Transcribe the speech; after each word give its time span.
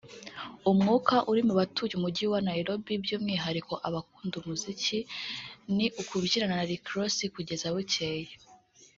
umwuka 0.71 1.15
uri 1.31 1.41
mu 1.47 1.53
batuye 1.59 1.93
Umujyi 1.95 2.25
wa 2.31 2.39
Nairobi 2.49 2.91
by’umwihariko 3.03 3.73
abakunda 3.87 4.35
umuziki 4.41 4.99
ni 5.75 5.87
ukubyinana 6.01 6.53
na 6.59 6.67
Rick 6.69 6.85
Ross 6.95 7.15
kugeza 7.35 7.65
bucyeye 7.75 8.31